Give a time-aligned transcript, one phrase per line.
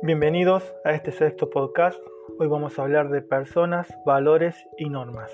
[0.00, 1.98] Bienvenidos a este sexto podcast.
[2.38, 5.28] Hoy vamos a hablar de personas, valores y normas.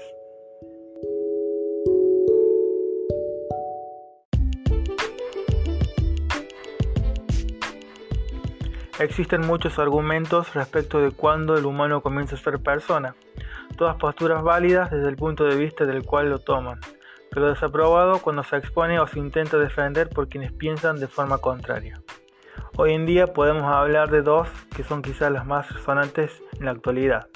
[8.98, 13.14] Existen muchos argumentos respecto de cuándo el humano comienza a ser persona,
[13.76, 16.80] todas posturas válidas desde el punto de vista del cual lo toman,
[17.30, 22.00] pero desaprobado cuando se expone o se intenta defender por quienes piensan de forma contraria.
[22.76, 26.72] Hoy en día podemos hablar de dos que son quizás las más resonantes en la
[26.72, 27.28] actualidad.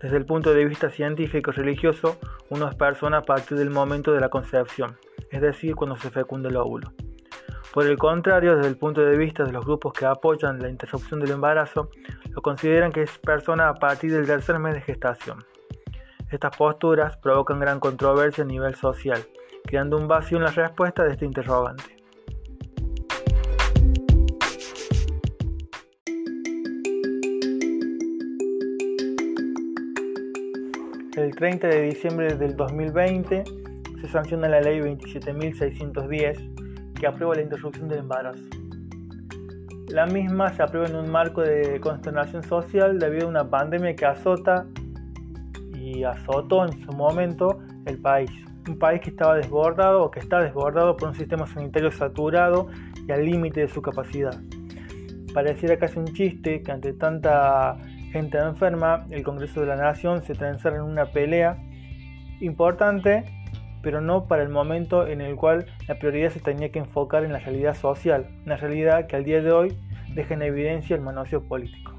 [0.00, 2.18] Desde el punto de vista científico y religioso,
[2.50, 4.96] uno es persona a partir del momento de la concepción,
[5.30, 6.92] es decir, cuando se fecunda el óvulo.
[7.72, 11.20] Por el contrario, desde el punto de vista de los grupos que apoyan la interrupción
[11.20, 11.88] del embarazo,
[12.30, 15.38] lo consideran que es persona a partir del tercer mes de gestación.
[16.28, 19.22] Estas posturas provocan gran controversia a nivel social,
[19.64, 22.01] creando un vacío en la respuesta de este interrogante.
[31.16, 33.44] El 30 de diciembre del 2020
[34.00, 38.40] se sanciona la ley 27.610 que aprueba la interrupción del embarazo.
[39.88, 44.06] La misma se aprueba en un marco de consternación social debido a una pandemia que
[44.06, 44.64] azota
[45.74, 48.30] y azotó en su momento el país.
[48.66, 52.68] Un país que estaba desbordado o que está desbordado por un sistema sanitario saturado
[53.06, 54.40] y al límite de su capacidad.
[55.34, 57.76] Pareciera casi un chiste que ante tanta
[58.12, 61.56] gente enferma, el Congreso de la Nación se transforma en una pelea
[62.40, 63.24] importante,
[63.82, 67.32] pero no para el momento en el cual la prioridad se tenía que enfocar en
[67.32, 69.76] la realidad social, una realidad que al día de hoy
[70.14, 71.91] deja en evidencia el manoseo político.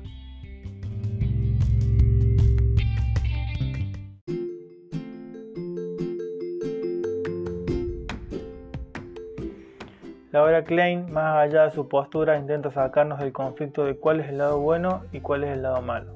[10.33, 14.29] La obra Klein, más allá de su postura, intenta sacarnos del conflicto de cuál es
[14.29, 16.15] el lado bueno y cuál es el lado malo.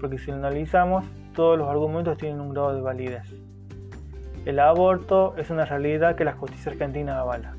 [0.00, 1.04] Porque si lo analizamos,
[1.36, 3.32] todos los argumentos tienen un grado de validez.
[4.44, 7.54] El aborto es una realidad que la justicia argentina avala.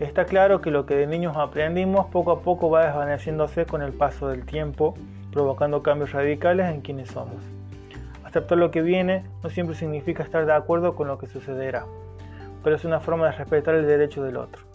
[0.00, 3.92] Está claro que lo que de niños aprendimos poco a poco va desvaneciéndose con el
[3.92, 4.94] paso del tiempo,
[5.30, 7.44] provocando cambios radicales en quienes somos.
[8.24, 11.84] Aceptar lo que viene no siempre significa estar de acuerdo con lo que sucederá
[12.62, 14.67] pero es una forma de respetar el derecho del otro.